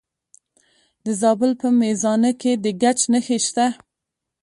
د 1.05 1.07
زابل 1.21 1.51
په 1.61 1.67
میزانه 1.81 2.31
کې 2.41 2.51
د 2.63 2.65
ګچ 2.81 2.99
نښې 3.11 3.37
شته. 3.45 3.65